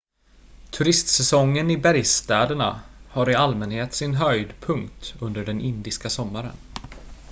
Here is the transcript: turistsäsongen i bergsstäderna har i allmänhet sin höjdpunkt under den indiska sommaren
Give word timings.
turistsäsongen 0.71 1.71
i 1.71 1.77
bergsstäderna 1.77 2.81
har 3.09 3.29
i 3.29 3.35
allmänhet 3.35 3.93
sin 3.93 4.13
höjdpunkt 4.15 5.13
under 5.21 5.45
den 5.45 5.61
indiska 5.61 6.09
sommaren 6.09 6.57